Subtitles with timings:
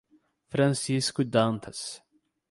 [0.49, 2.01] Francisco Dantas